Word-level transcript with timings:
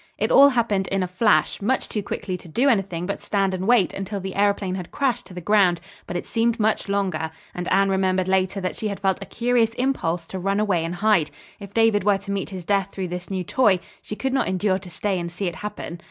It 0.17 0.31
all 0.31 0.49
happened 0.49 0.87
in 0.87 1.03
a 1.03 1.07
flash, 1.07 1.61
much 1.61 1.87
too 1.87 2.01
quickly 2.01 2.35
to 2.35 2.47
do 2.47 2.69
anything 2.69 3.05
but 3.05 3.21
stand 3.21 3.53
and 3.53 3.67
wait 3.67 3.93
until 3.93 4.19
the 4.19 4.33
aëroplane 4.35 4.75
had 4.75 4.89
crashed 4.89 5.27
to 5.27 5.35
the 5.35 5.41
ground, 5.45 5.79
but 6.07 6.17
it 6.17 6.25
seemed 6.25 6.59
much 6.59 6.89
longer, 6.89 7.29
and 7.53 7.71
Anne 7.71 7.91
remembered 7.91 8.27
later 8.27 8.59
that 8.61 8.75
she 8.75 8.87
had 8.87 8.99
felt 8.99 9.21
a 9.21 9.27
curious 9.27 9.75
impulse 9.75 10.25
to 10.25 10.39
run 10.39 10.59
away 10.59 10.83
and 10.83 10.95
hide. 10.95 11.29
If 11.59 11.75
David 11.75 12.03
were 12.03 12.17
to 12.17 12.31
meet 12.31 12.49
his 12.49 12.63
death 12.63 12.89
through 12.91 13.09
this 13.09 13.29
new 13.29 13.43
toy, 13.43 13.79
she 14.01 14.15
could 14.15 14.33
not 14.33 14.47
endure 14.47 14.79
to 14.79 14.89
stay 14.89 15.19
and 15.19 15.31
see 15.31 15.45
it 15.45 15.57
happen. 15.57 15.99